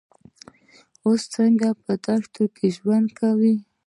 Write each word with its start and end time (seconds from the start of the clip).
اوښ 1.05 1.21
څنګه 1.35 1.67
په 1.83 1.93
دښته 2.05 2.43
کې 2.55 2.67
ژوند 2.77 3.07
کوي؟ 3.19 3.55